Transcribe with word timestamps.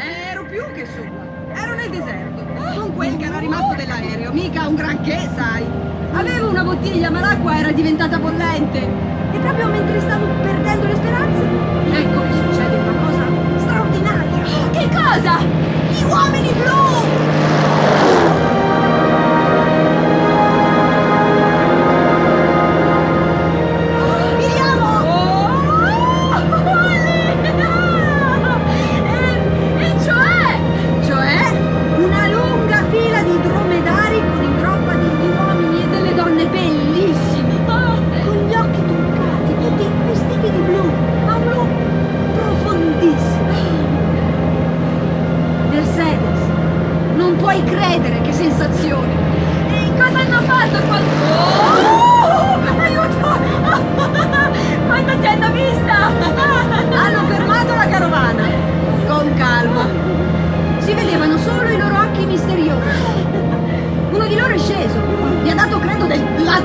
Eh, 0.00 0.30
ero 0.30 0.44
più 0.44 0.62
che 0.74 0.86
sola. 0.86 1.60
Ero 1.60 1.74
nel 1.74 1.90
deserto, 1.90 2.46
con 2.76 2.94
quel 2.94 3.16
che 3.16 3.24
era 3.24 3.40
rimasto 3.40 3.74
dell'aereo. 3.74 4.32
Mica 4.32 4.68
un 4.68 4.76
granché, 4.76 5.28
sai. 5.34 5.64
Avevo 6.12 6.50
una 6.50 6.62
bottiglia, 6.62 7.10
ma 7.10 7.18
l'acqua 7.18 7.58
era 7.58 7.72
diventata 7.72 8.16
bollente. 8.16 8.78
E 8.78 9.38
proprio 9.40 9.66
mentre 9.66 10.00
stavo 10.00 10.26
perdendo 10.40 10.86
le 10.86 10.94
speranze, 10.94 11.42
ecco 11.90 12.20
che 12.22 12.32
succede 12.32 12.76
una 12.76 12.92
cosa 13.04 13.24
straordinaria. 13.58 14.70
Che 14.70 14.88
cosa? 14.88 15.38
Gli 15.90 16.04
uomini 16.04 16.52
blu! 16.52 17.07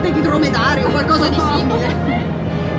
Latte 0.03 0.11
di 0.11 0.21
dromedario 0.21 0.87
o 0.87 0.91
qualcosa 0.91 1.29
di 1.29 1.39
simile. 1.39 1.95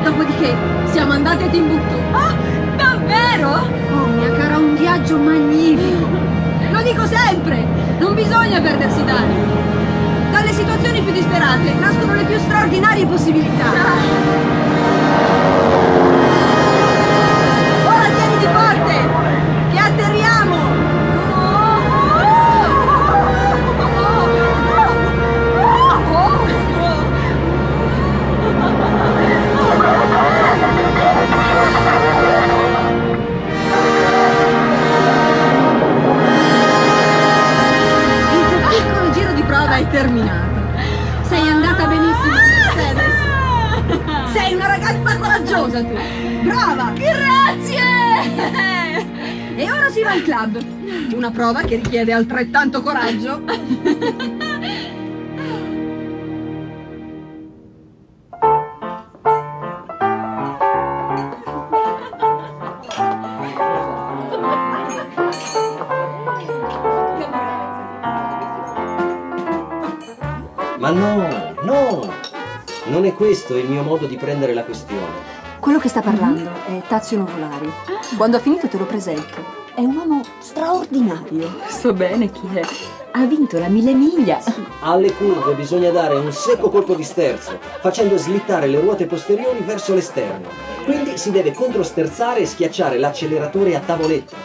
Dopodiché 0.03 0.55
siamo 0.91 1.13
andati 1.13 1.45
a 1.45 1.49
Timbuktu. 1.49 1.97
Ah, 2.13 2.35
davvero? 2.77 3.67
Oh 3.93 4.07
mia 4.09 4.31
cara, 4.37 4.59
un 4.59 4.77
viaggio 4.77 5.17
magnifico! 5.17 6.07
Lo 6.71 6.83
dico 6.83 7.07
sempre, 7.07 7.65
non 7.99 8.15
bisogna 8.15 8.61
perdersi 8.61 9.03
d'animo. 9.05 9.63
Dalle 10.33 10.53
situazioni 10.53 11.01
più 11.01 11.13
disperate 11.13 11.73
nascono 11.75 12.15
le 12.15 12.25
più 12.25 12.39
straordinarie 12.39 13.07
possibilità. 13.07 13.71
Ora 17.87 18.09
tieniti 18.15 18.47
forte, 18.53 19.09
che 19.73 19.79
atterriamo! 19.79 20.14
Terminato. 40.15 40.63
Sei 41.23 41.49
andata 41.49 41.87
benissimo, 41.87 42.35
Mercedes. 42.35 43.15
Sei 44.33 44.55
una 44.55 44.67
ragazza 44.67 45.19
coraggiosa 45.19 45.83
tu. 45.83 45.99
Brava! 46.43 46.93
Grazie! 46.95 47.83
E 49.57 49.71
ora 49.71 49.91
si 49.91 50.03
va 50.03 50.13
al 50.13 50.23
club. 50.23 50.65
Una 51.15 51.31
prova 51.31 51.63
che 51.63 51.77
richiede 51.77 52.13
altrettanto 52.13 52.83
coraggio. 52.83 53.43
Ma 70.85 70.91
no, 70.91 71.55
no! 71.63 72.13
Non 72.89 73.07
è 73.07 73.15
questo 73.15 73.57
il 73.57 73.67
mio 73.67 73.83
modo 73.83 74.05
di 74.05 74.17
prendere 74.17 74.53
la 74.53 74.65
questione. 74.65 75.33
Quello 75.59 75.79
che 75.79 75.89
sta 75.89 76.03
parlando 76.03 76.51
è 76.67 76.83
Tazio 76.87 77.17
Nuvolari. 77.17 77.73
Quando 78.19 78.37
ha 78.37 78.41
finito 78.41 78.69
te 78.69 78.77
lo 78.77 78.85
presento. 78.85 79.63
È 79.75 79.81
un 79.81 79.97
uomo 79.97 80.21
straordinario. 80.41 81.51
So 81.69 81.95
bene 81.95 82.31
chi 82.31 82.47
è. 82.53 82.61
Ha 83.13 83.25
vinto 83.25 83.59
la 83.59 83.69
mille 83.69 83.95
miglia. 83.95 84.43
Alle 84.81 85.15
curve 85.15 85.55
bisogna 85.55 85.91
dare 85.91 86.17
un 86.17 86.31
secco 86.31 86.69
colpo 86.69 86.95
di 86.95 87.03
sterzo, 87.03 87.59
facendo 87.81 88.19
slittare 88.19 88.67
le 88.67 88.79
ruote 88.79 89.07
posteriori 89.07 89.61
verso 89.61 89.95
l'esterno. 89.95 90.49
Quindi 90.85 91.17
si 91.17 91.31
deve 91.31 91.53
controsterzare 91.53 92.41
e 92.41 92.47
schiacciare 92.47 92.99
l'acceleratore 92.99 93.75
a 93.75 93.81
tavoletta. 93.81 94.37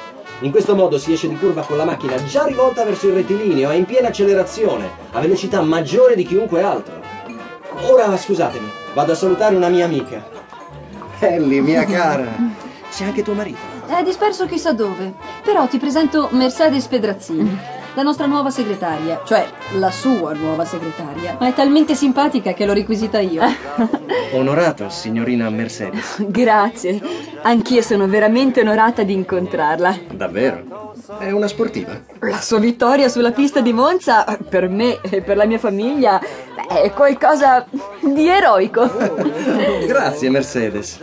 In 0.42 0.52
questo 0.52 0.74
modo 0.74 0.98
si 0.98 1.12
esce 1.12 1.28
di 1.28 1.38
curva 1.38 1.64
con 1.64 1.76
la 1.76 1.84
macchina 1.84 2.16
già 2.24 2.46
rivolta 2.46 2.86
verso 2.86 3.08
il 3.08 3.14
rettilineo 3.14 3.72
e 3.72 3.76
in 3.76 3.84
piena 3.84 4.08
accelerazione, 4.08 4.90
a 5.12 5.20
velocità 5.20 5.62
maggiore 5.62 6.16
di 6.16 6.24
chiunque 6.26 6.62
altro. 6.64 7.02
Ora 7.90 8.16
scusatemi, 8.16 8.70
vado 8.94 9.12
a 9.12 9.16
salutare 9.16 9.56
una 9.56 9.68
mia 9.68 9.84
amica. 9.84 10.26
Ellie, 11.20 11.60
mia 11.60 11.84
cara. 11.86 12.28
C'è 12.90 13.04
anche 13.04 13.22
tuo 13.22 13.34
marito. 13.34 13.58
È 13.88 14.02
disperso 14.02 14.46
chissà 14.46 14.72
dove. 14.72 15.14
Però 15.44 15.68
ti 15.68 15.78
presento 15.78 16.30
Mercedes 16.32 16.88
Pedrazzini, 16.88 17.60
la 17.96 18.04
nostra 18.04 18.26
nuova 18.26 18.50
segretaria, 18.50 19.22
cioè 19.26 19.48
la 19.78 19.92
sua 19.92 20.34
nuova 20.34 20.66
segretaria. 20.66 21.38
Ma 21.40 21.48
è 21.48 21.54
talmente 21.54 21.96
simpatica 21.96 22.54
che 22.54 22.66
l'ho 22.66 22.74
requisita 22.74 23.20
io. 23.20 23.42
Onorato, 24.34 24.90
signorina 24.90 25.50
Mercedes. 25.50 26.24
Grazie. 26.30 27.02
Anch'io 27.42 27.82
sono 27.82 28.08
veramente 28.08 28.62
onorata 28.62 29.04
di 29.04 29.14
incontrarla. 29.14 29.98
Davvero? 30.14 30.94
È 31.18 31.32
una 31.32 31.48
sportiva. 31.48 32.00
La 32.20 32.40
sua 32.40 32.60
vittoria 32.60 33.10
sulla 33.10 33.32
pista 33.32 33.62
di 33.62 33.74
Monza, 33.74 34.26
per 34.48 34.70
me 34.70 35.00
e 35.02 35.22
per 35.22 35.38
la 35.38 35.46
mia 35.46 35.58
famiglia, 35.58 36.22
è 36.68 36.92
qualcosa 36.92 37.66
di 38.02 38.28
eroico. 38.28 38.88
Grazie, 39.88 40.30
Mercedes. 40.30 41.00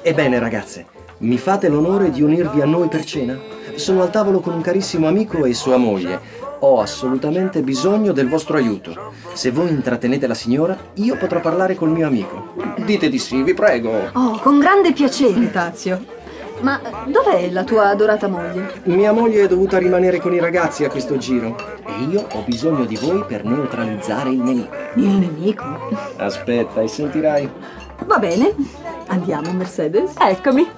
Ebbene, 0.00 0.38
ragazze, 0.38 0.86
mi 1.18 1.36
fate 1.36 1.68
l'onore 1.68 2.10
di 2.10 2.22
unirvi 2.22 2.60
a 2.60 2.66
noi 2.66 2.88
per 2.88 3.04
cena? 3.04 3.38
Sono 3.74 4.02
al 4.02 4.10
tavolo 4.10 4.40
con 4.40 4.54
un 4.54 4.60
carissimo 4.60 5.08
amico 5.08 5.44
e 5.44 5.54
sua 5.54 5.76
moglie. 5.76 6.20
Ho 6.60 6.80
assolutamente 6.80 7.62
bisogno 7.62 8.12
del 8.12 8.28
vostro 8.28 8.56
aiuto. 8.56 9.12
Se 9.32 9.50
voi 9.50 9.70
intrattenete 9.70 10.26
la 10.26 10.34
signora, 10.34 10.76
io 10.94 11.16
potrò 11.16 11.40
parlare 11.40 11.74
col 11.74 11.90
mio 11.90 12.06
amico. 12.06 12.54
Dite 12.84 13.08
di 13.08 13.18
sì, 13.18 13.42
vi 13.42 13.54
prego. 13.54 14.10
Oh, 14.12 14.38
con 14.38 14.58
grande 14.58 14.92
piacere, 14.92 15.50
Tazio. 15.50 16.20
Ma 16.60 16.80
dov'è 17.06 17.50
la 17.50 17.64
tua 17.64 17.88
adorata 17.88 18.28
moglie? 18.28 18.82
Mia 18.84 19.12
moglie 19.12 19.42
è 19.42 19.48
dovuta 19.48 19.78
rimanere 19.78 20.20
con 20.20 20.32
i 20.32 20.38
ragazzi 20.38 20.84
a 20.84 20.90
questo 20.90 21.16
giro 21.16 21.56
e 21.84 22.04
io 22.08 22.24
ho 22.30 22.42
bisogno 22.46 22.84
di 22.84 22.94
voi 22.94 23.24
per 23.24 23.44
neutralizzare 23.44 24.30
il 24.30 24.38
nemico. 24.38 24.76
Il 24.94 25.08
nemico? 25.08 25.64
Aspetta 26.16 26.80
e 26.80 26.86
sentirai. 26.86 27.50
Va 28.06 28.18
bene. 28.18 28.54
Andiamo, 29.08 29.52
Mercedes. 29.52 30.12
Eccomi. 30.16 30.68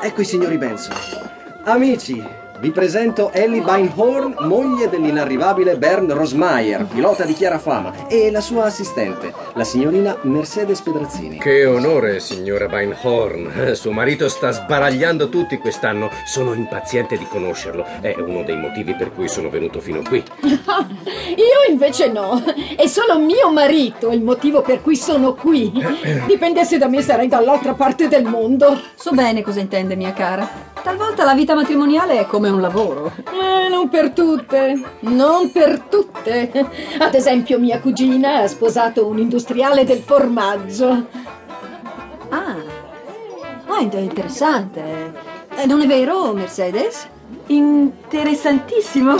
Ecco 0.00 0.20
i 0.20 0.24
signori 0.24 0.58
Benson. 0.58 1.21
Amici, 1.64 2.20
vi 2.58 2.72
presento 2.72 3.30
Ellie 3.32 3.60
Beinhorn, 3.60 4.34
moglie 4.40 4.88
dell'inarrivabile 4.88 5.76
Bernd 5.76 6.10
Rosmeier, 6.10 6.84
pilota 6.86 7.24
di 7.24 7.34
chiara 7.34 7.60
fama, 7.60 8.08
e 8.08 8.32
la 8.32 8.40
sua 8.40 8.64
assistente, 8.64 9.32
la 9.54 9.62
signorina 9.62 10.18
Mercedes 10.22 10.80
Pedrazzini. 10.80 11.38
Che 11.38 11.64
onore, 11.64 12.18
signora 12.18 12.66
Beinhorn. 12.66 13.74
Suo 13.76 13.92
marito 13.92 14.28
sta 14.28 14.50
sbaragliando 14.50 15.28
tutti 15.28 15.56
quest'anno. 15.58 16.10
Sono 16.24 16.52
impaziente 16.52 17.16
di 17.16 17.26
conoscerlo. 17.28 17.86
È 18.00 18.12
uno 18.18 18.42
dei 18.42 18.56
motivi 18.56 18.94
per 18.94 19.12
cui 19.12 19.28
sono 19.28 19.48
venuto 19.48 19.80
fino 19.80 20.02
qui. 20.02 20.22
Io 20.42 21.70
invece 21.70 22.10
no. 22.10 22.42
È 22.76 22.86
solo 22.88 23.20
mio 23.20 23.52
marito 23.52 24.10
il 24.10 24.22
motivo 24.22 24.62
per 24.62 24.82
cui 24.82 24.96
sono 24.96 25.34
qui. 25.34 25.72
Dipendesse 26.26 26.76
da 26.76 26.88
me 26.88 27.02
sarei 27.02 27.28
dall'altra 27.28 27.74
parte 27.74 28.08
del 28.08 28.24
mondo. 28.24 28.80
So 28.96 29.12
bene 29.12 29.42
cosa 29.42 29.60
intende, 29.60 29.94
mia 29.94 30.12
cara. 30.12 30.71
Talvolta 30.82 31.24
la 31.24 31.34
vita 31.34 31.54
matrimoniale 31.54 32.18
è 32.18 32.26
come 32.26 32.48
un 32.48 32.60
lavoro. 32.60 33.12
Eh, 33.16 33.68
non 33.68 33.88
per 33.88 34.10
tutte. 34.10 34.80
Non 35.00 35.52
per 35.52 35.80
tutte. 35.82 36.50
Ad 36.98 37.14
esempio, 37.14 37.58
mia 37.60 37.78
cugina 37.78 38.38
ha 38.40 38.46
sposato 38.48 39.06
un 39.06 39.18
industriale 39.18 39.84
del 39.84 40.00
formaggio. 40.00 41.06
Ah, 42.30 42.56
ah 43.66 43.78
è 43.78 43.96
interessante. 43.98 45.12
Eh, 45.54 45.66
non 45.66 45.82
è 45.82 45.86
vero, 45.86 46.32
Mercedes? 46.32 47.06
Interessantissimo. 47.46 49.14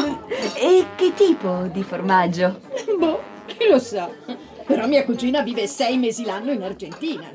E 0.55 0.87
che 0.97 1.13
tipo 1.15 1.69
di 1.71 1.83
formaggio? 1.83 2.61
Boh, 2.99 3.21
chi 3.47 3.69
lo 3.69 3.79
sa. 3.79 4.09
Però 4.67 4.87
mia 4.87 5.05
cugina 5.05 5.43
vive 5.43 5.67
sei 5.67 5.99
mesi 5.99 6.25
l'anno 6.25 6.51
in 6.51 6.63
Argentina. 6.63 7.29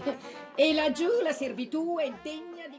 E 0.56 0.74
laggiù 0.74 1.08
la 1.24 1.32
servitù 1.32 1.98
è 2.00 2.12
degna 2.22 2.66
di... 2.68 2.77